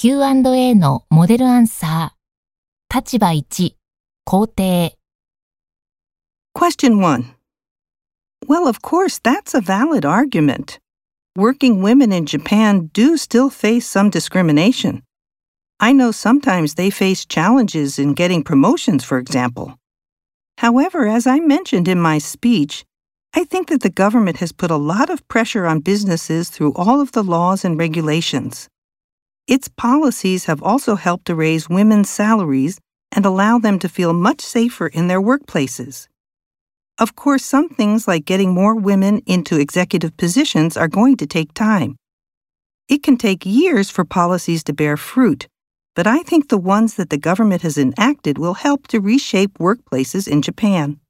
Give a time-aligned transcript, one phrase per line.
[0.00, 2.94] Q&A のモデルアンサー。
[2.94, 3.74] 立場1、
[4.26, 4.94] 肯定。
[6.54, 7.34] Question 1.
[8.46, 10.78] Well, of course, that's a valid argument.
[11.36, 15.02] Working women in Japan do still face some discrimination.
[15.80, 19.78] I know sometimes they face challenges in getting promotions, for example.
[20.58, 22.84] However, as I mentioned in my speech,
[23.34, 27.00] I think that the government has put a lot of pressure on businesses through all
[27.00, 28.68] of the laws and regulations.
[29.51, 32.79] Its policies have also helped to raise women's salaries
[33.11, 36.07] and allow them to feel much safer in their workplaces.
[36.97, 41.53] Of course, some things like getting more women into executive positions are going to take
[41.53, 41.97] time.
[42.87, 45.49] It can take years for policies to bear fruit,
[45.97, 50.29] but I think the ones that the government has enacted will help to reshape workplaces
[50.29, 51.00] in Japan.